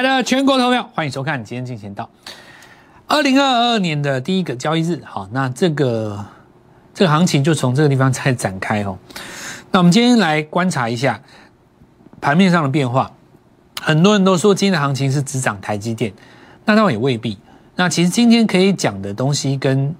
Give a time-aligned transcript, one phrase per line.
[0.00, 2.08] 亲爱的全国投票，欢迎收看今天进行到
[3.08, 5.02] 二零二二年的第一个交易日。
[5.04, 6.24] 好，那这个
[6.94, 8.96] 这个行情就从这个地方再展开哦。
[9.72, 11.20] 那我们今天来观察一下
[12.20, 13.10] 盘面上的变化。
[13.80, 16.12] 很多人都说今天的行情是只涨台积电，
[16.64, 17.36] 那倒也未必。
[17.74, 19.92] 那其实今天可以讲的东西跟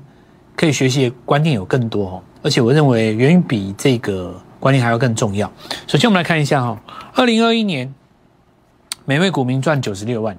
[0.54, 5.50] 可以学习的观念有更多哦，而且我认为远比这个观念还要更重要。
[5.88, 6.80] 首先，我们来看一下哈，
[7.14, 7.92] 二零二一年。
[9.08, 10.36] 每位股民赚九十六万，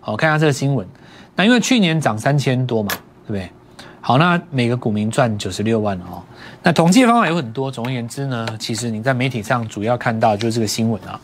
[0.00, 0.88] 好，看一下这个新闻。
[1.34, 2.88] 那因为去年涨三千多嘛，
[3.26, 3.50] 对不对？
[4.00, 6.22] 好，那每个股民赚九十六万哦。
[6.62, 11.20] 那统计方法有很多，总而言之呢，其实你在媒体上主要看到就是这个新闻啊。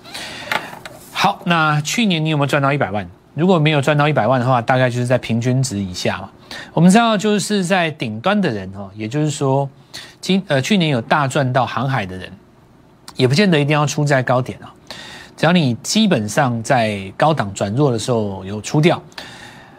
[1.12, 3.08] 好，那去年你有没有赚到一百万？
[3.32, 6.28] 如果没有赚到一百万的话，大概就是在平均值以下嘛。
[6.74, 9.66] 我们知道就是在顶端的人哦，也就是说，
[10.20, 12.30] 今呃去年有大赚到航海的人，
[13.16, 14.74] 也不见得一定要出在高点啊。
[15.42, 19.02] 只要你基本上在高档转弱的时候有出掉，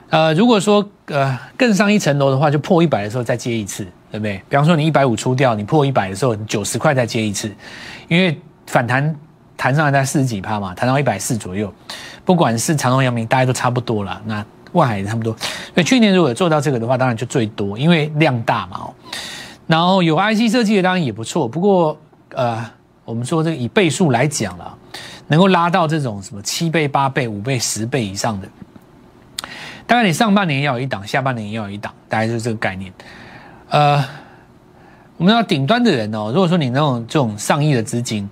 [0.10, 4.44] 呃，如果说呃更上一层楼的话，就破一百的时候再接一次，对不对？
[4.50, 7.50] 比方说你一百五出掉，你破一百的时候，九十块再接一次，
[8.10, 9.16] 因为反弹
[9.56, 11.74] 弹上来在四十几趴嘛，弹到一百四左右，
[12.26, 14.22] 不管是长隆、阳明，大家都差不多了。
[14.26, 15.34] 那外海也差不多。
[15.74, 18.80] 所以去年如果做到这个的话，当然就最多，因为量大嘛。
[18.82, 18.94] 哦，
[19.68, 21.98] 然后有 IC 设计的当然也不错，不过
[22.34, 22.70] 呃，
[23.06, 24.78] 我们说这个以倍数来讲了。
[25.34, 28.48] 能够拉到这种什么七倍、八倍、五倍、十倍以上的，
[29.88, 32.94] 大概你上半年要有一档，下半年也要有一档，大概就是这个概念。
[33.70, 34.06] 呃，
[35.18, 38.30] 我们要顶端的人哦，如果说你那种这种上亿的资金、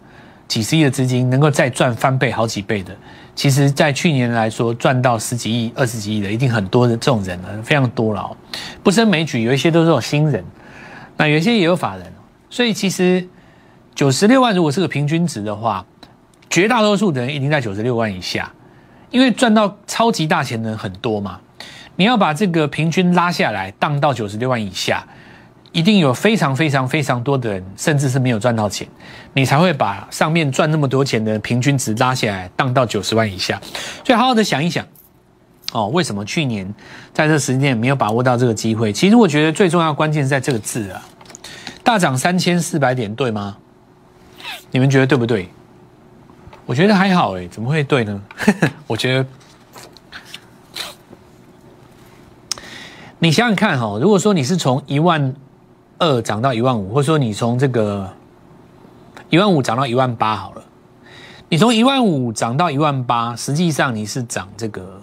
[0.47, 2.95] 几十亿的资金，能够再赚翻倍、好几倍的，
[3.33, 8.37] 其实在去年来说赚到十几亿、二十几亿的，一定很多的这种人了，非常多了哦。
[8.83, 10.45] 不胜枚举，有一些都是这种新人，
[11.17, 12.05] 那有一些也有法人，
[12.47, 13.27] 所以其实
[13.95, 15.83] 九十六万如果是个平均值的话。
[16.51, 18.51] 绝大多数的人一定在九十六万以下，
[19.09, 21.39] 因为赚到超级大钱的人很多嘛。
[21.95, 25.05] 你要把这个平均拉下来，荡到九十六万以下，
[25.71, 28.85] 一定有非常非常非常多的人，甚至是没有赚到钱，
[29.33, 33.61] 你才会把上面赚那么多钱的平均值拉下来，荡到九十万以下。
[34.05, 34.85] 所以好好的想一想，
[35.71, 36.73] 哦，为什么去年
[37.13, 38.91] 在这时间没有把握到这个机会？
[38.91, 41.01] 其实我觉得最重要关键是在这个字啊，
[41.81, 43.55] 大涨三千四百点，对吗？
[44.71, 45.49] 你们觉得对不对？
[46.71, 48.21] 我觉得还好哎，怎么会对呢？
[48.87, 49.25] 我觉得
[53.19, 55.35] 你想想看哈，如果说你是从一万
[55.99, 58.09] 二涨到一万五，或者说你从这个
[59.29, 60.63] 一万五涨到一万八好了，
[61.49, 64.97] 你从一万五涨到一万八，实际上你是涨这个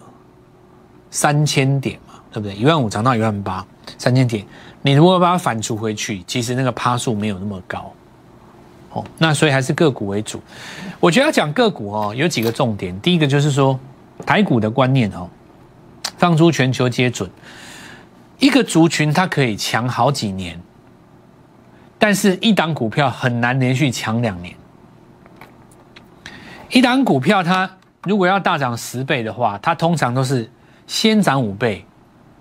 [1.11, 2.57] 三千点嘛，对不对？
[2.57, 3.63] 一万五涨到一万八，
[3.99, 4.43] 三千点，
[4.81, 7.93] 你如果把它反刍回去，其实那个趴数没有那么高。
[9.19, 10.41] 那所以还是个股为主。
[11.01, 12.99] 我觉得要讲个股哦，有几个重点。
[13.01, 13.79] 第一个就是说，
[14.27, 15.29] 台股的观念哦，
[16.17, 17.31] 放出全球皆准。
[18.39, 20.61] 一个族群它可以强好几年，
[21.99, 24.55] 但是一档股票很难连续强两年。
[26.71, 27.69] 一档股票它
[28.05, 30.51] 如果要大涨十倍的话，它通常都是
[30.87, 31.85] 先涨五倍，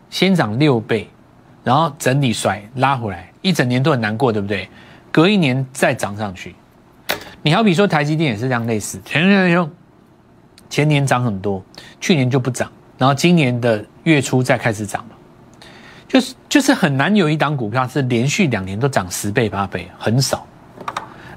[0.10, 1.10] 先涨六倍，
[1.64, 4.70] 然后整理甩拉回来，一整年都很难过，对不对？
[5.18, 6.54] 隔一年再涨上去，
[7.42, 9.70] 你好比说台积电也是这样类似，前年
[10.70, 11.66] 前年涨很多，
[12.00, 15.16] 去年就不涨，然后今年的月初再开始涨了，
[16.08, 20.46] 就是就是很难有一档股票是连续两年都涨十倍八倍，很少。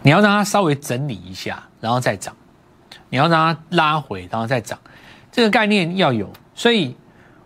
[0.03, 2.37] 你要让它稍微整理一下，然后再涨，
[3.09, 4.79] 你要让它拉回，然后再涨，
[5.33, 6.31] 这个概念要有。
[6.55, 6.95] 所以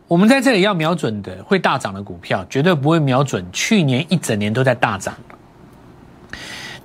[0.09, 5.15] 我们在这里要瞄准的会大涨的股票，绝对不会瞄准去年一整年都在大涨。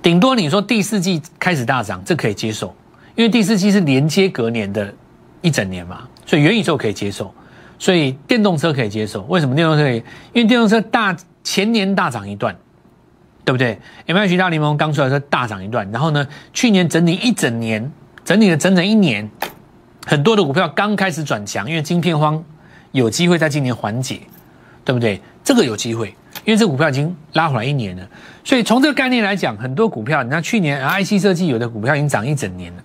[0.02, 2.74] 顶多你说第四季开始大涨，这可以接受，
[3.14, 4.92] 因为第四季是连接隔年的
[5.42, 7.32] 一整年嘛，所以元宇宙可以接受，
[7.78, 9.22] 所以电动车可以接受。
[9.24, 9.96] 为什么电动车可以？
[10.32, 12.56] 因为电动车大前年大涨一段，
[13.44, 17.92] 对不对？M H 大联盟刚出来说大涨一段，然后呢，去年整理一整年，
[18.24, 19.30] 整理了整整一年，
[20.06, 22.42] 很多的股票刚开始转强，因为晶片荒
[22.92, 24.20] 有机会在今年缓解，
[24.90, 25.20] 对不对？
[25.44, 26.12] 这个有机会。
[26.44, 28.08] 因为这股票已经拉回来一年了，
[28.42, 32.82] 所以从这个概念来讲，很多股票，你看去年 IC 设计有的股票已经涨一整年了，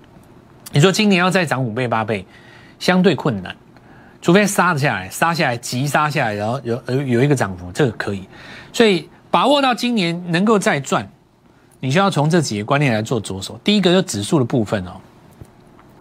[0.72, 2.25] 你说今年要再涨五倍八倍，
[2.80, 3.56] 相对困难，
[4.22, 8.28] 除非杀下来，杀下来急杀下来，然后有有有一个涨幅，这个可以，
[8.74, 11.07] 所以把握到今年能够再赚，
[11.80, 13.60] 你需要从这几个观念来做着手。
[13.63, 14.92] 第一个就指数的部分哦，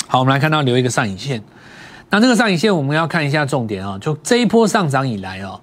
[0.09, 1.41] 好，我们来看到留一个上影线，
[2.11, 5.61] 那这个上影线我们要看一下重点哦，就这一波上涨以来哦。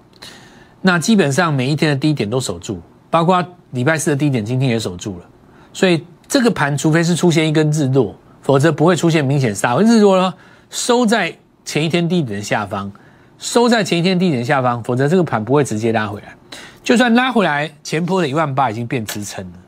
[0.82, 5.24] 那基本上每一天的低点都守住，包括礼拜四的低点，今天也守住了。
[5.72, 9.76] 所以这个盘，除非是出现一根日落，否则不会出现明显杀。
[9.78, 10.34] 日落呢，
[10.70, 11.34] 收在
[11.64, 12.90] 前一天低点的下方，
[13.38, 16.34] 收在前一天低点下方，否则这个盘不会直接拉回来。
[16.82, 19.58] 就算拉回来，前坡的一万八已经变支撑了，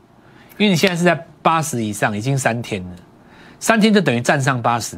[0.57, 2.89] 因为你现在是在八十以上，已经三天了，
[3.57, 4.97] 三天就等于站上八十，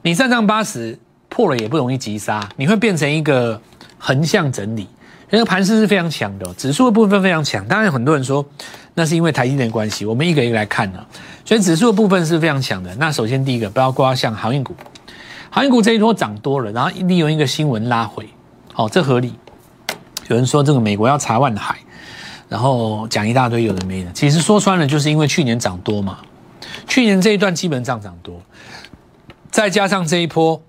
[0.00, 0.96] 你站上八十
[1.28, 3.60] 破了也不容易急杀，你会变成一个
[3.98, 4.86] 横向整理。
[5.30, 7.66] 那个盘势是非常强的，指数的部分非常强。
[7.68, 8.44] 当然，很多人说
[8.94, 11.04] 那是因为台积电关系，我们一个一个来看呢。
[11.44, 12.94] 所以指数的部分是非常强的。
[12.96, 14.74] 那首先第一个，不要挂像航运股，
[15.50, 18.28] 航运股这一波涨多了，然后利用一个新闻拉回，
[18.72, 19.34] 好，这合理。
[20.28, 21.78] 有人说这个美国要查万海，
[22.48, 26.18] 然后讲一大堆有的没的，其实说穿了就是因为去年涨多嘛，
[26.86, 28.40] 去年这一段基本上涨多，
[29.50, 30.60] 再加上这一波，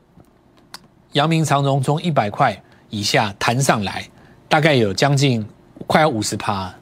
[1.13, 4.07] 阳明长荣从一百块以下弹上来。
[4.49, 5.47] 大概有将近
[5.85, 6.73] 快要五十趴，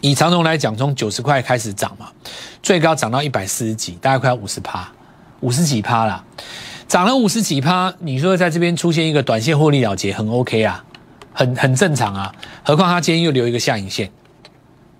[0.00, 2.08] 以长荣来讲，从九十块开始涨嘛，
[2.60, 4.90] 最高涨到一百四十几，大概快要五十趴，
[5.40, 6.24] 五十几趴啦，
[6.88, 10.84] 涨了五十几趴，你说在这边出现一个短线获利了结，很 OK 啊，
[11.32, 12.34] 很很正常啊，
[12.64, 14.10] 何况它今天又留一个下影线，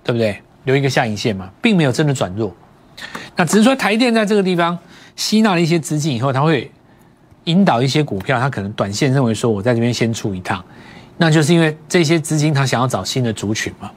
[0.04, 0.40] 对不对？
[0.62, 2.54] 留一个下影线嘛，并没有真的转弱，
[3.34, 4.78] 那只是说台电在这个地方
[5.16, 6.70] 吸纳了一些资金以后，它会
[7.44, 10.64] 引导一些股票，它可能短线认为说我在这边先出一趟。
[11.18, 13.90] 那就是因为这些资金他想要找新的族群嘛，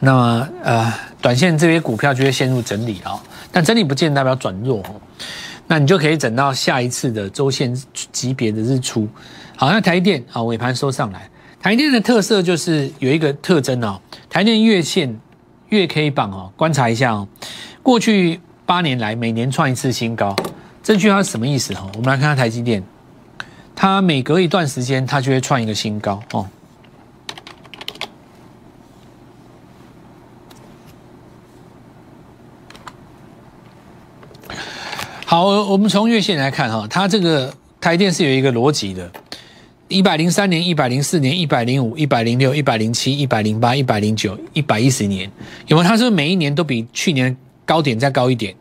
[0.00, 3.18] 那么呃，短线这些股票就会陷入整理哦，
[3.50, 5.00] 但整理不见代表转弱哦，
[5.66, 7.74] 那你就可以等到下一次的周线
[8.10, 9.08] 级别的日出。
[9.56, 11.30] 好，那台电啊尾盘收上来，
[11.60, 13.98] 台电的特色就是有一个特征哦，
[14.28, 15.18] 台电月线
[15.68, 17.26] 月 K 榜哦，观察一下哦，
[17.82, 20.36] 过去八年来每年创一次新高，
[20.82, 21.88] 这句话是什么意思哈？
[21.94, 22.82] 我们来看看台积电。
[23.74, 26.48] 它每隔一段时间，它就会创一个新高哦。
[35.24, 39.10] 好，我们从月线来看哈，它这个台电是有一个逻辑的：
[39.88, 45.30] 一百零三年、一百零四年、一百零五、一百零六、一百零七、一百零八、一百零九、一百一十年，
[45.66, 45.88] 有没有？
[45.88, 47.34] 它是不是每一年都比去年
[47.64, 48.54] 高点再高一点？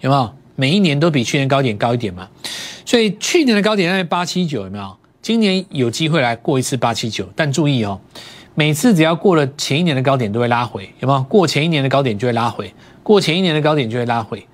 [0.00, 0.34] 有没有？
[0.56, 2.28] 每一年都比去年高点高一点嘛？
[2.90, 4.96] 所以去年的高点在八七九有没有？
[5.22, 8.00] 今年有机会来过一次八七九，但注意哦，
[8.56, 11.22] 每次只要过了前一年的高点都会拉回，有没有？
[11.22, 14.44] 过前一年的高点就会拉回，过前一年的高点就会拉回。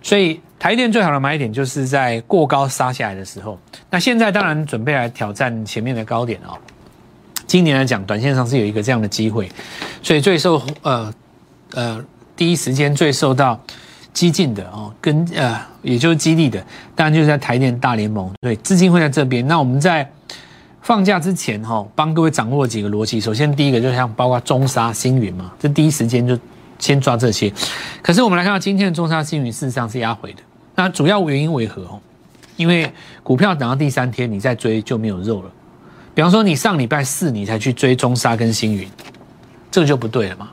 [0.00, 3.58] 所以台电最好的买点就是在过高杀下来的时候。
[3.90, 6.56] 那现在当然准备来挑战前面的高点哦。
[7.46, 9.46] 今年来讲，短线上是有一个这样的机会，
[10.02, 11.12] 所以最受呃
[11.74, 12.02] 呃
[12.34, 13.62] 第一时间最受到。
[14.12, 16.62] 激进的哦，跟呃，也就是激励的，
[16.94, 19.46] 当然就是在台电大联盟，对，资金会在这边。
[19.46, 20.08] 那我们在
[20.82, 23.20] 放假之前哈，帮各位掌握几个逻辑。
[23.20, 26.38] 首先，第一个就像包括中沙、星云嘛，这第一时间就
[26.78, 27.52] 先抓这些。
[28.02, 30.42] 可是我们来看到今天的中沙、星云，事实上是压回的。
[30.74, 31.82] 那主要原因为何？
[31.82, 32.00] 哦，
[32.56, 32.92] 因为
[33.22, 35.50] 股票等到第三天你再追就没有肉了。
[36.14, 38.86] 比方说，你上礼拜四你才去追中沙跟星云，
[39.70, 40.50] 这个就不对了嘛。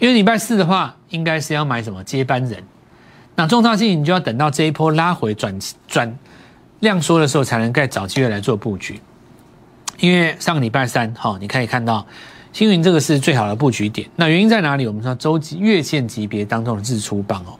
[0.00, 2.60] 因为礼拜四的话，应该是要买什么接班人。
[3.38, 5.56] 那重大性，你就要等到这一波拉回转
[5.86, 6.18] 转
[6.80, 9.00] 量缩的时候，才能再找机会来做布局。
[10.00, 12.04] 因为上个礼拜三，哈，你可以看到
[12.52, 14.08] 星云这个是最好的布局点。
[14.16, 14.88] 那原因在哪里？
[14.88, 17.56] 我们说周级月线级别当中的日出棒哦，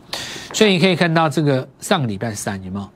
[0.52, 2.90] 所以你可以看到这个上个礼拜三有没有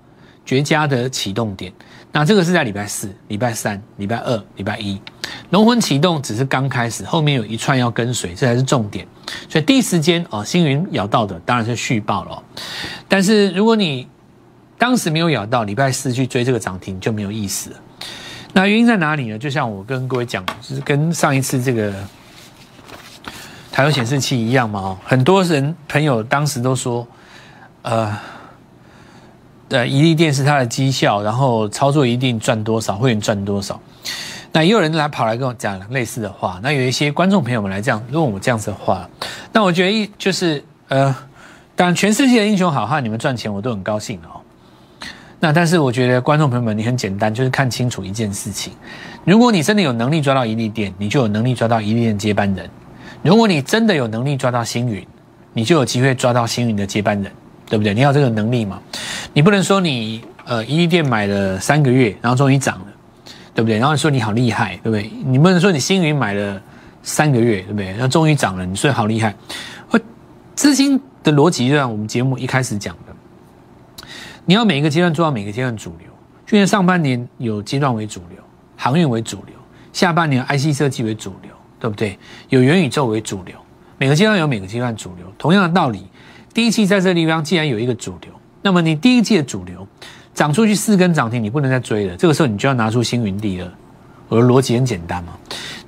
[0.44, 1.72] 绝佳的启动点？
[2.11, 5.00] 那这个是在礼拜四、礼拜三、礼拜二、礼拜一。
[5.50, 9.06] 龙魂启动只是刚开始，后面有一串要跟随，这才是重点。
[9.49, 12.42] 所以第一时间啊，星云咬到的当然是续报了。
[13.08, 14.06] 但是如果你
[14.76, 17.70] 当时没有咬到，礼拜四去追这个涨停就没有意思。
[18.52, 19.38] 那原因在哪里呢？
[19.38, 21.90] 就像我跟各位讲，就是跟上一次这个
[23.70, 24.80] 台湾显示器一样嘛。
[24.80, 27.06] 哦很多人朋友当时都说，
[27.80, 28.14] 呃，
[29.72, 33.80] 呃，一利电是它的绩效，然后操作一定赚多少，会员赚多少。
[34.52, 39.08] 那也有人来跑来跟我讲类似的话，那有一些观众朋友们来这样问我这样子的话，
[39.50, 41.16] 那我觉得一就是呃，
[41.74, 44.44] 当然全世界的英雄好汉，你们赚钱我都很高兴哦。
[45.40, 48.74] 那但是我觉得观众朋友们，你很简单，就是看清楚一件事情：
[49.24, 52.66] 如果你真的有能力抓到一利店，你就有能力抓到一利店接班人；
[53.22, 55.04] 如果你真的有能力抓到星云，
[55.54, 57.32] 你就有机会抓到星云的接班人，
[57.72, 57.94] 对不对？
[57.94, 58.78] 你要这个能力嘛？
[59.32, 62.86] 你不能说你呃一利店买了三个月，然后终于涨了。
[63.54, 63.78] 对不对？
[63.78, 65.10] 然后说你好厉害，对不对？
[65.26, 66.58] 你不能说你星云买了
[67.02, 67.90] 三个月，对不对？
[67.92, 69.34] 然后终于涨了，你说好厉害。
[70.54, 74.06] 资金的逻辑，就像我们节目一开始讲的，
[74.46, 76.08] 你要每一个阶段做到每个阶段主流。
[76.46, 78.38] 去年上半年有阶段为主流，
[78.76, 79.54] 航运为主流；
[79.92, 82.18] 下半年 IC 设计为主流，对不对？
[82.48, 83.54] 有元宇宙为主流。
[83.98, 85.26] 每个阶段有每个阶段主流。
[85.36, 86.06] 同样的道理，
[86.54, 88.32] 第一期在这个地方既然有一个主流，
[88.62, 89.87] 那么你第一季的主流
[90.35, 92.16] 涨出去四根涨停，你不能再追了。
[92.16, 93.68] 这个时候你就要拿出星云第二。
[94.28, 95.32] 我的逻辑很简单嘛，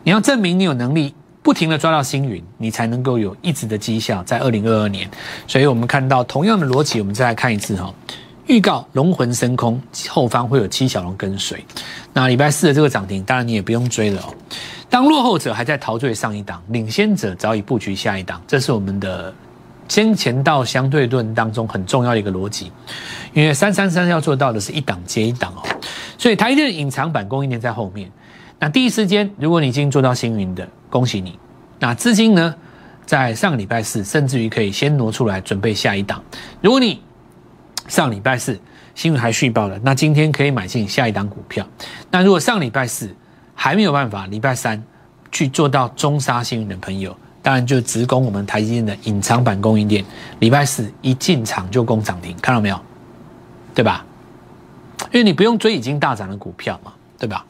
[0.02, 5.10] 你要证明你有能力不停的抓到星云，你才能够有一直的绩效在二零二二年。
[5.46, 7.92] 所以我们看到同样的逻辑，我们再来看一次哈。
[8.46, 11.64] 预告龙魂升空，后方会有七小龙跟随。
[12.12, 14.34] 那礼拜四的这个涨停，当然你也不用追了哦。
[14.90, 19.32] 当落后者还在陶醉上一档，领先者早已布局下一档，这是我们的
[19.94, 22.72] 先前到相对论当中很重要的一个逻辑。
[23.32, 25.62] 因为三三三要做到的是一档接一档哦，
[26.18, 28.10] 所以台电隐藏版供应链在后面。
[28.58, 31.38] 那第一时间，如果你已经做到星云的，恭喜你。
[31.78, 32.52] 那资金呢，
[33.06, 36.20] 在上个礼拜四，甚至于可以先挪出来准备下一档。
[36.60, 37.00] 如果你
[37.86, 38.58] 上礼拜四
[38.96, 41.64] 幸运还续报了，那今天可以买进下一档股票。
[42.10, 43.14] 那如果上礼拜四
[43.54, 44.82] 还没有办法，礼拜三
[45.30, 50.02] 去做到中沙幸运的朋友，当然就直攻我们台积电的隐藏版供应链。
[50.38, 52.80] 礼拜四一进场就攻涨停，看到没有？
[53.74, 54.02] 对吧？
[55.12, 57.44] 因为你不用追已经大涨的股票嘛，对吧？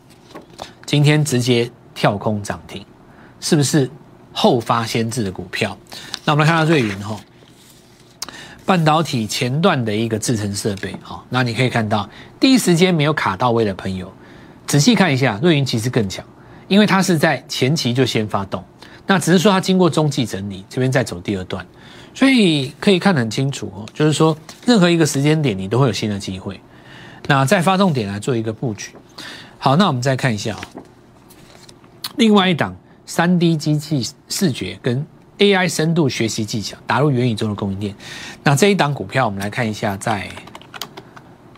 [0.84, 2.84] 今天直接跳空涨停，
[3.38, 3.88] 是不是
[4.32, 5.78] 后发先至的股票？
[6.24, 7.16] 那我们来看到瑞云哈。
[8.66, 12.08] 半导体前段的一个制程设备，好，那你可以看到
[12.40, 14.10] 第一时间没有卡到位的朋友，
[14.66, 16.24] 仔细看一下，瑞云其实更强，
[16.66, 18.64] 因为它是在前期就先发动，
[19.06, 21.66] 那只是说它经过中继整理，这边再走第二段，
[22.14, 26.61] 所以可以看得很清楚哦，就是说任何一个时间点你都会有新的机会，
[27.26, 28.92] 那在发动点来做一个布局。
[29.58, 30.56] 好，那我们再看一下
[32.16, 35.06] 另外一档三 D 机器视觉跟。
[35.37, 37.92] AI 深度学习技巧打入元宇宙的供应链，
[38.44, 40.30] 那这一档股票我们来看一下，在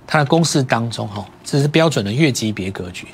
[0.07, 3.07] 它的公式当中，哈，这是标准的月级别格局，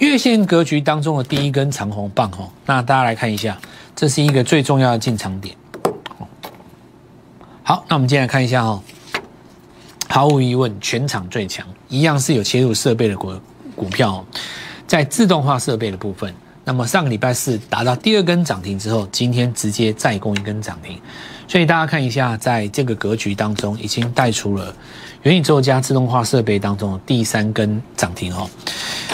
[0.00, 3.58] 月线格局当中的第一根长红棒，哈，那大家来看一下，
[3.94, 5.54] 这是一个最重要的进场点。
[7.62, 8.82] 好，那我们接下来看一下，哈，
[10.08, 13.34] 毫无疑问，全场最强，一样是有切入设备的股
[13.76, 14.24] 股票，
[14.86, 16.34] 在自动化设备的部分。
[16.64, 20.98] 那么上个礼拜四达到第二根涨停之后，今天直接再攻一根涨停，
[21.46, 24.74] 所以大家看一下，在这个格局当中，已经带出了
[25.24, 28.48] 元宇宙加自动化设备当中的第三根涨停哦。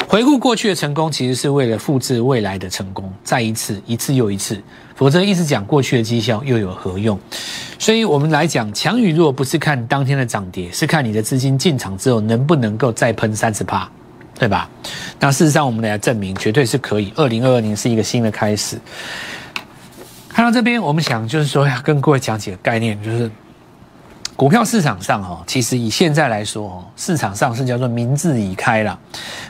[0.08, 4.62] 回顾过去的成功，其实是为了复制未来的成功，再一次，一次又一次，
[4.94, 7.18] 否则一直讲过去的绩效又有何用？
[7.78, 13.88] 所以我们来讲强与弱，不是看当天的涨跌，是看你的资金进场之后能不能够再喷三十趴。
[14.38, 14.68] 对吧？
[15.18, 17.10] 那事实上，我们来证明，绝对是可以。
[17.16, 18.78] 二零二二年是一个新的开始。
[20.28, 23.30] 看到这边，我们想就是说，要跟各位讲几个概念，就是
[24.36, 28.98] 股票市场上哈，其实以现在来说哦，市场上是叫做名字已开了。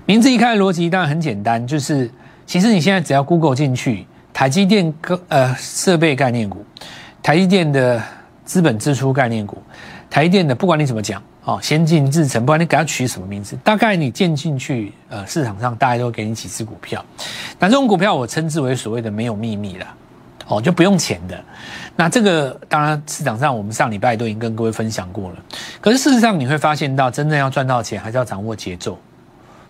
[0.05, 2.09] 名字已开的逻辑当然很简单，就是
[2.47, 6.65] 其实你现在只要 Google 进去，台积电个呃设备概念股，
[7.21, 8.01] 台积电的
[8.45, 9.61] 资本支出概念股，
[10.09, 11.21] 台积电的不管你怎么讲。
[11.47, 17.05] 哦，先进制程，不管你给它取什么名字，大概你建进去，呃，市场上大家都给你几只股票，
[17.61, 19.87] 那这种股票我称之为所谓的没有秘密的，
[20.47, 21.39] 哦，就不用钱的。
[21.97, 25.37] 那这个当然市场上我们上礼拜都已经跟各位分享过了，
[25.81, 28.99] 可是事实上你会发现到，真正要赚到钱，还是要掌握节奏，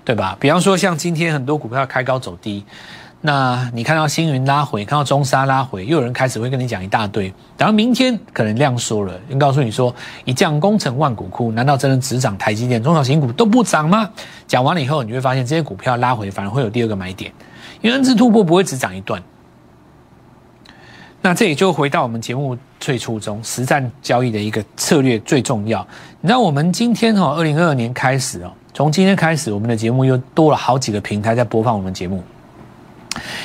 [0.04, 0.37] 对吧？
[0.40, 2.64] 比方说像今天很多股票开高走低。
[3.23, 7.33] 那你看到星云拉回，看到中沙拉回，又有人开始会跟你讲一大堆。
[7.56, 9.92] 然后明天可能量缩了，又告诉你说
[10.25, 14.09] 一将功成万骨枯，难道真的只涨台积电、中小型股都不涨吗？
[14.47, 17.33] 讲完了以后，你会发现这些股票拉回反而会有第二个买点，
[17.80, 19.21] 因为 N 字突破不会只涨一段。
[21.26, 25.85] 那这也就回到我们节目最初中实战交易的一个策略最重要。
[26.21, 32.23] 你知道我们今天哦，二零二二年开始哦，从今天开始，我们的节目又多了好几个平台在播放我们节目。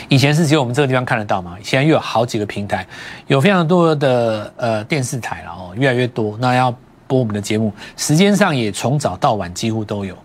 [0.10, 1.58] 以前是只有我们这个地方看得到嘛？
[1.64, 2.86] 现在又有好几个平台，
[3.26, 6.38] 有非常多的呃电视台了哦，越来越多。
[6.40, 6.72] 那要
[7.08, 10.16] 播我们的节目，时间上也从早到晚几乎都有。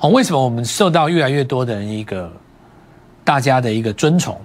[0.00, 2.32] 哦，为什么我们受到越来越多的人一个
[3.22, 4.36] 大家的一个尊崇？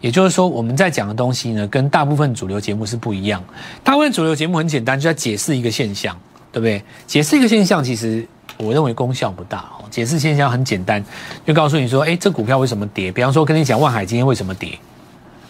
[0.00, 3.42] 也就是说，我们在讲的东西呢，跟大部分主流节目是不一样。
[3.84, 6.16] 大部分主流节目很简单，就在解释一个现象，
[6.50, 6.82] 对不对？
[7.06, 8.26] 解释一个现象，其实。
[8.58, 9.88] 我认为功效不大哦。
[9.90, 11.02] 解释现象很简单，
[11.46, 13.10] 就告诉你说，哎，这股票为什么跌？
[13.10, 14.78] 比方说跟你讲万海今天为什么跌，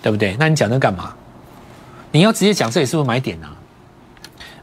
[0.00, 0.36] 对不对？
[0.38, 1.12] 那你讲这干嘛？
[2.12, 3.50] 你要直接讲这里是不是买点啊？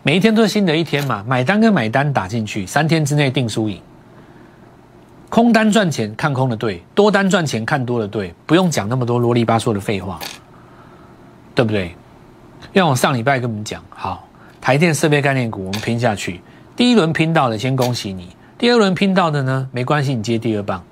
[0.02, 3.82] 每一天都是新的一天嘛，买单跟买单打进去，三天之内定输赢。
[5.30, 10.20] 空单赚钱看空的对，多单赚钱看多的对，不用讲那么多啰里吧嗦的废话，
[11.54, 11.96] 对不对？
[12.74, 14.28] 让我上礼拜跟你们讲，好，
[14.62, 16.42] 台电设备概念股我们拼下去。
[16.76, 18.26] 第一轮拼到的，先恭喜你；
[18.58, 20.84] 第二轮拼到的呢，没关系，你接第二棒。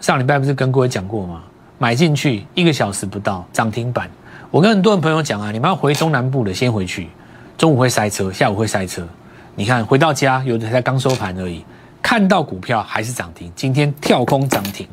[0.00, 1.42] 上礼拜不是跟各位讲过吗？
[1.78, 4.10] 买进去一个小时不到涨停板。
[4.50, 7.08] 我跟很多人朋友讲啊，你们要回中南部的先回去，
[7.56, 9.06] 中午会塞车，下午会塞车。
[9.54, 11.64] 你看回到家，有的才刚收盘而已，
[12.04, 14.86] 看到股票还是涨停，今天跳空涨停。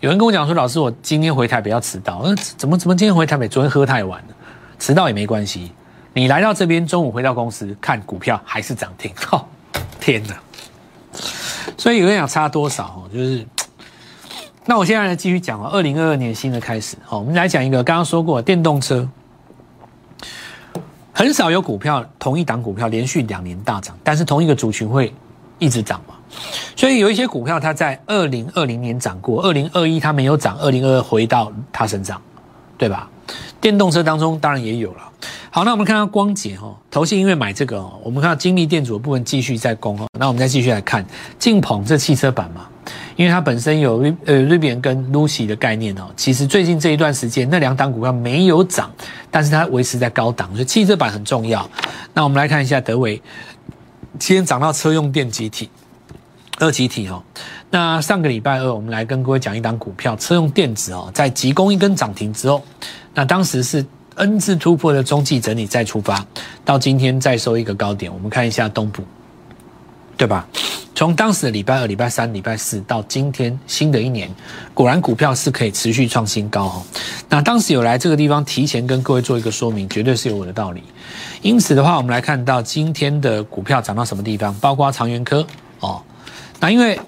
[0.00, 3.46] 有人跟我讲说，老师，我今天回台北要迟到，呃，怎么怎么今天回台北？
[3.46, 4.34] 昨天喝太晚了，
[4.78, 5.70] 迟到也没关系。
[6.14, 9.46] 你来到这边，中午回到公司看股票还是涨停，哈，
[10.00, 10.34] 天哪！
[11.76, 13.46] 所以有人想差多少哦，就是，
[14.64, 19.06] 那我现在来继续讲哦，二零二二年新的开始哦，我们来讲一个刚刚说过电动车。
[21.12, 25.12] 很少有股票同一档股票连续两年大涨，但是同一个族群会
[25.58, 26.14] 一直涨嘛？
[26.74, 32.20] 所以有一些股票它在二零二零年涨过，二零二一它没有涨，二零二二回到它身上，
[32.76, 33.08] 对吧？
[33.60, 35.02] 电动车当中当然也有了。
[35.50, 40.06] 好，那我们看到光捷哈，投信因为买这个哦，我们看到精密电阻的部分继续在攻哦。
[40.18, 41.04] 那我们再继续来看
[41.38, 42.66] 劲鹏这汽车板嘛。
[43.16, 48.92] 因为它本身有呃瑞比跟 Lucy 的概念哦，其实最近这一段时间那两档股票没有涨，
[49.30, 51.68] 但是它维持在高档，所以汽车板很重要。
[52.12, 53.20] 那我们来看一下德维，
[54.18, 55.70] 今天涨到车用电集体
[56.58, 57.22] 二级体哦。
[57.70, 62.62] 那上个礼拜二我们来跟各位讲一档股票车用电子哦，在急攻一根涨停之后，
[63.14, 63.84] 那当时是
[64.14, 66.24] N 字突破的中继整理再出发，
[66.64, 69.02] 到今天再收一个高点，我们看一下东部，
[70.16, 70.46] 对吧？
[70.94, 74.30] 从当时的礼拜二、礼拜三、礼拜四到今天新的一年，
[74.72, 76.82] 果然股票是可以持续创新高哦。
[77.28, 80.82] 那当时有来这个地方提前跟各位做一个说明，绝对是有我的道理。
[81.42, 85.46] 因此的话，我们来看到今天的股票涨到什么地方，包括长源科
[85.80, 86.00] 哦。
[86.60, 86.98] 那因为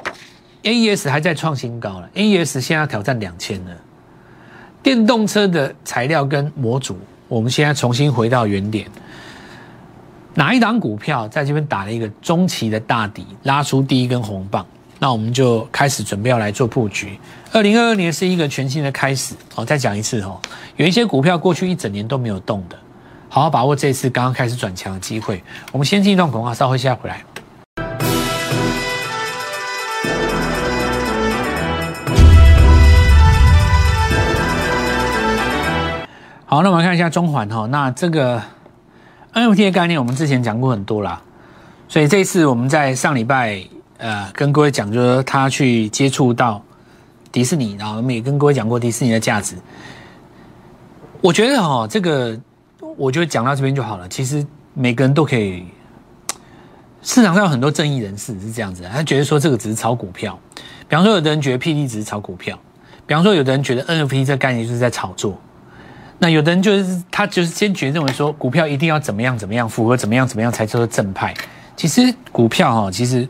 [0.63, 3.77] AES 还在创新高了，AES 现在要挑战两千了。
[4.83, 8.87] 电动车的材料跟模组，我们现在重新回到原点。
[10.35, 14.65] 哪一档股票在这边打了一个中期的大底，拉出第一根红棒，
[15.01, 17.19] 那我们就开始准备要来做布局。
[17.51, 19.65] 二零二二年是一个全新的开始哦。
[19.65, 20.41] 再讲一次哦，
[20.77, 22.79] 有一些股票过去一整年都没有动的，
[23.29, 25.43] 好好把握这次刚刚开始转强的机会。
[25.73, 27.25] 我们先进一段广告，稍后下回来。
[36.51, 38.41] 好，那我们看一下中环哈，那这个。
[39.35, 41.21] NFT 的概念我们之前讲过很多啦，
[41.89, 43.63] 所以这次我们在上礼拜
[43.99, 46.63] 呃跟各位讲，就是说他去接触到
[47.31, 49.57] 迪士尼，然后我们也跟各位讲过迪士尼的价值。
[51.21, 52.37] 我觉得哈，这个
[52.97, 54.09] 我觉得讲到这边就好了。
[54.09, 55.67] 其实每个人都可以，
[57.03, 60.37] 市场上有很多正义人士是这样子，他觉得说这个只是炒股票。
[60.89, 62.57] 比方说，有的人觉得 PD 只是炒股票；，
[63.07, 65.39] 比方说，有的人觉得 NFT 这概念就是在炒作。
[66.21, 71.33] 那有的人就是他就是坚决认为说股票一定要怎么样怎么样符合怎么样怎么样才叫做正派。
[71.77, 73.29] 其实股票哈，其实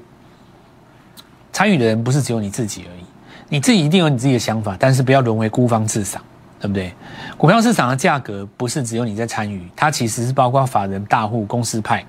[1.53, 3.05] 参与的人不是只有你自己而已，
[3.51, 6.23] 你自己一定有你自己的想法，但是不要沦为孤芳自赏，
[6.59, 6.91] 对不对？
[7.37, 12.03] 股票市场的价格不是只有你在参与，它其实是包括法人、大户、公司派。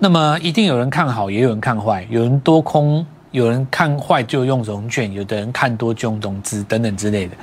[0.00, 7.36] 那么一定有人看好，也有人看坏，有人多空，有人看坏就用融券，有的人看多就用融资等等之类的，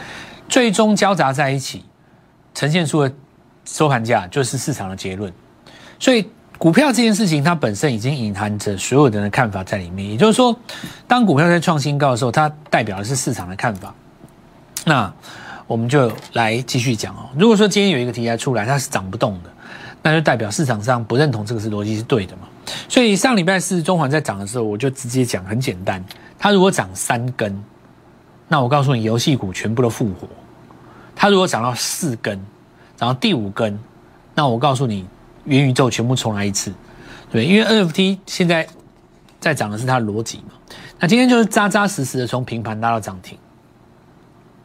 [0.50, 1.86] 最终交杂在一起。
[2.58, 3.14] 呈现出的
[3.66, 5.32] 收盘价就是市场的结论，
[6.00, 10.10] 所以股票这件事情它本身已经隐含着所有人的看法在里面。
[10.10, 10.58] 也就是说，
[11.08, 13.94] 当股票在创新高的时候，它代表的是市场的看法。
[14.86, 15.14] 那
[15.68, 17.30] 我们就来继续讲哦。
[17.38, 19.52] 如果说今天有一个题材出来，它是涨不动的，
[20.02, 22.48] 那就代表市场上不认同这个是逻辑是对的嘛。
[22.90, 26.04] 所以上礼拜四中环在涨的时候，我就直接讲很简单，
[26.40, 27.64] 它如果涨三根，
[28.48, 30.28] 那我告诉你，游戏股全部都复活。
[31.28, 32.40] 它如果涨到四根，
[32.96, 33.78] 涨到第五根，
[34.34, 35.06] 那我告诉你，
[35.44, 36.72] 元宇宙全部重来一次，
[37.30, 38.66] 对，因为 NFT 现在
[39.38, 40.54] 在涨的是它的逻辑嘛。
[40.98, 43.38] 那今天就是扎扎实实的从平盘拉到涨停，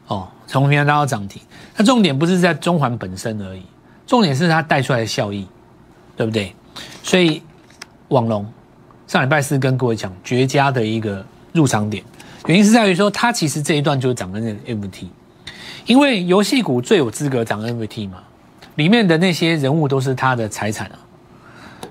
[0.07, 1.43] 哦，从平盘拉到涨停。
[1.77, 3.65] 那重点不是在中环本身而已，
[4.07, 5.49] 重点是它带出来的效益，
[6.17, 6.55] 对不对？
[7.03, 7.43] 所以
[8.07, 8.47] 网龙
[9.09, 12.05] 上礼拜四跟各位讲绝佳的一个入场点，
[12.47, 15.09] 原因是在于说它其实这一段就是涨的那个 NFT。
[15.87, 18.19] 因为游戏股最有资格涨 NFT 嘛，
[18.77, 20.99] 里面的那些人物都是他的财产啊，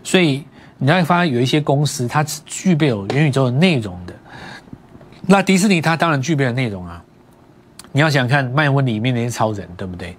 [0.04, 0.43] 所以
[0.77, 4.13] 你会发现有一些公司它具备有元宇宙的内容的，
[5.27, 7.04] 那迪士尼它当然具备了内容啊。
[7.91, 10.15] 你要想看漫威里面那些超人，对不对？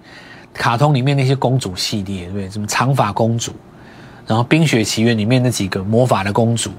[0.53, 2.49] 卡通里面那些公主系列，对不对？
[2.49, 3.51] 什么长发公主，
[4.27, 6.69] 然后冰雪奇缘里面那几个魔法的公主，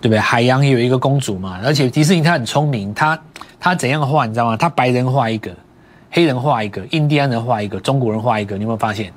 [0.00, 0.20] 对不对？
[0.20, 3.20] 海洋也有一个公主嘛，而且迪士尼它很聪明，它
[3.58, 4.56] 它怎样画你知道吗？
[4.56, 5.50] 它白人画一个。
[6.12, 9.12] 黑人画一个，印第安人画一个，中国人画一个，你有没有发现？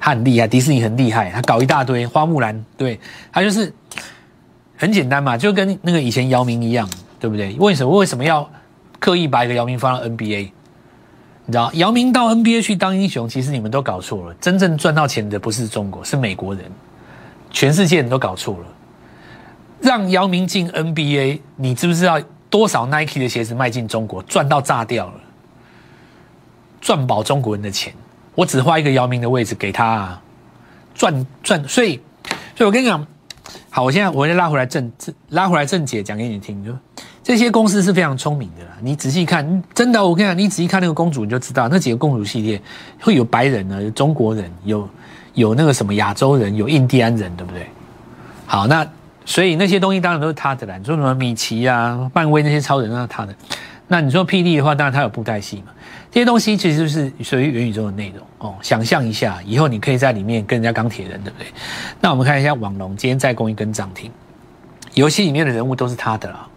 [0.00, 3.00] 他很厉害，迪士尼很厉害，他搞一大堆花木兰，对
[3.32, 3.72] 他就是
[4.76, 6.86] 很简单嘛，就跟那个以前姚明一样，
[7.18, 7.54] 对不对？
[7.54, 8.46] 为什么为什么要
[8.98, 10.50] 刻意把一个姚明放到 NBA？
[11.46, 16.64] 你知道，姚明到 NBA 去当英雄，其实你们都搞错了，真正赚到钱的不是中国，是美国人，
[17.50, 18.66] 全世界人都搞错了。
[19.80, 25.20] 让姚明进 NBA，你知不知道多少 Nike 的鞋子卖进中国，赚到炸掉了，
[26.84, 27.94] 赚饱中国人的钱。
[28.34, 30.22] 我只花一个姚明的位置给他，啊，
[30.94, 31.66] 赚赚。
[31.66, 31.98] 所以，
[32.54, 33.04] 所以我跟你讲，
[33.70, 34.92] 好，我现在我再拉回来正
[35.30, 36.70] 拉回来正解讲给你听，就
[37.22, 38.72] 这些公司是非常聪明的啦。
[38.82, 42.60] 你仔细看，真的，我跟你讲，你仔细看那个公主，你就知道那几个公主系列
[43.00, 44.86] 会有白人呢，有中国人，有
[45.32, 47.66] 有那个什么亚洲人，有印第安人，对不对？
[48.46, 48.86] 好，那。
[49.26, 50.76] 所以那些东西当然都是他的啦。
[50.76, 53.34] 你说什么米奇啊、漫威那些超人那是他的。
[53.86, 55.72] 那你说霹雳的话，当然它有布袋戏嘛。
[56.10, 58.54] 这些东西其实就是属于元宇宙的内容哦。
[58.62, 61.46] 想象一下，以后你可以在里面跟人家钢铁人，对不对？
[62.00, 64.10] 那我们看一下网龙今天再攻一根涨停，
[64.94, 66.48] 游戏里面的人物都是他的啦。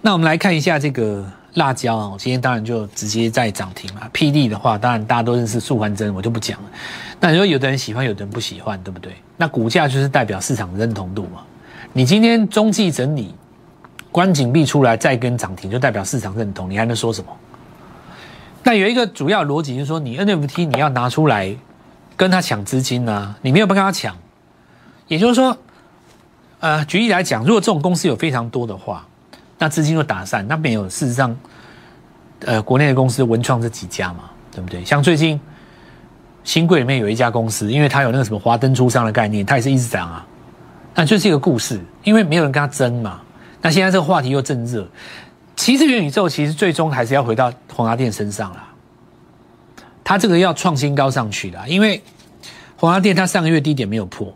[0.00, 4.08] 那我们来看一下这个辣椒啊，今天当然就直接在涨停嘛。
[4.12, 6.70] 霹雳的话，当然大家都认识素环真，我就不讲了。
[7.20, 9.12] 那你说有的人喜欢，有的人不喜欢，对不对？
[9.36, 11.42] 那股价就是代表市场认同度嘛。
[11.92, 13.34] 你今天中继整理，
[14.14, 17.36] 关紧闭出来再跟涨停，就代表市场认同，你还能说什么？
[18.62, 21.52] 那有一个主要逻辑就是说，你 NFT 你要拿出来
[22.16, 24.16] 跟他抢资金呢，你没有办法跟他抢。
[25.08, 25.58] 也就是说，
[26.60, 29.04] 呃，举例来讲，如果这种公司有非常多的话，
[29.58, 31.36] 那资金就打散，那没有事实上，
[32.44, 34.84] 呃，国内的公司文创这几家嘛，对不对？
[34.84, 35.40] 像最近
[36.44, 40.24] 新贵里面有一家公司，因为它有那个什么华灯初上的概念，它也是一直涨啊。
[40.94, 43.20] 那就是一个故事，因为没有人跟他争嘛。
[43.64, 44.86] 那现在这个话题又正热，
[45.56, 48.68] 其实元宇宙其实最终还是要回到宏达电身上啦。
[50.04, 52.02] 它这个要创新高上去啦，因为
[52.76, 54.30] 宏达电它上个月低点没有破，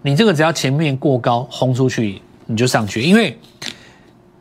[0.00, 3.02] 你这个只要前面过高轰出去，你就上去。
[3.02, 3.38] 因为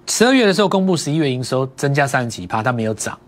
[0.07, 3.19] 十二月的时候公布十一月营收增加三十几趴，它没有涨。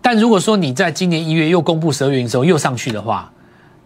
[0.00, 3.28] 但如果说你在今年一月又公布十二月营收又上去的话，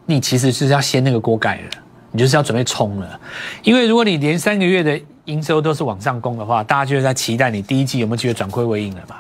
[0.05, 1.71] 你其实是要掀那个锅盖了。
[2.11, 3.21] 你就是要准备冲了，
[3.63, 4.99] 因为如果你连三个月的
[5.29, 9.17] 营收都是往上攻的话，大家就是在期待你第一季有没有机会转亏为盈了嘛？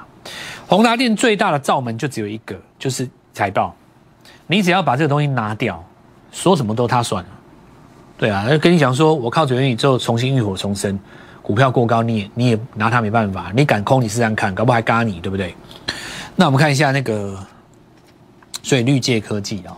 [0.67, 3.75] 宏达电最大的罩门就只有一个，就是财报。
[4.47, 5.83] 你只要把这个东西拿掉，
[6.33, 7.31] 说什么都他算了。
[8.17, 10.99] 对啊，跟你讲说，我靠元宇宙重新浴火重生，
[11.43, 13.53] 股票过高，你也你也拿他没办法。
[13.55, 15.55] 你敢空，你试试看，搞不好还嘎你，对不对？
[16.35, 17.39] 那我们看一下那个，
[18.63, 19.77] 所以绿界科技啊，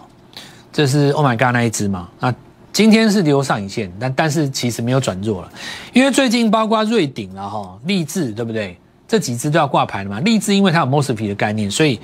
[0.73, 2.09] 这是 Oh my God 那一只嘛？
[2.19, 2.33] 那
[2.72, 5.52] 今天是留上影线，但但是其实没有转弱了，
[5.92, 8.78] 因为最近包括瑞鼎了哈，立志对不对？
[9.09, 10.20] 这几只都要挂牌了嘛。
[10.20, 12.00] 立志因为它有 mosfet 的概念，所以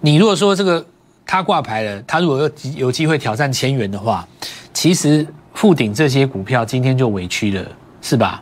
[0.00, 0.84] 你如果说这个
[1.26, 4.26] 它挂牌了，它如果有有机会挑战千元的话，
[4.72, 7.66] 其实富鼎这些股票今天就委屈了，
[8.00, 8.40] 是吧？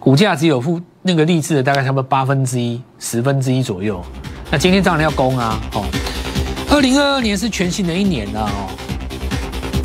[0.00, 4.04] 股价只有富那个立志的大概差不多八分之一、十分之一左右。
[4.50, 5.60] 那今天当然要攻啊！
[5.74, 5.86] 哦，
[6.68, 8.68] 二零二二年是全新的一年了哦。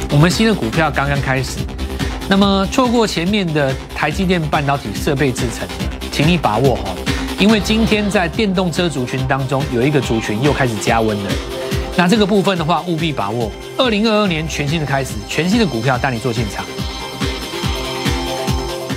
[0.10, 1.60] 我们新的股票刚刚开始，
[2.30, 6.96] 那么错过前面的台积电半导体设备制成的，请你把握哦，
[7.38, 11.30] 因为今天在电动车族群当中有一个族群又开始加温了，
[11.98, 13.52] 那这个部分的话务必把握。
[13.78, 16.66] 二零二二年全新的开始，全新的股票带你做进场。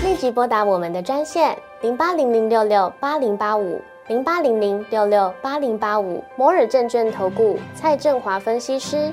[0.04, 9.12] 立即拨打我们的专线零八零零六六八零八五零八零零六六八零八五摩尔证券投顾蔡振华分析师。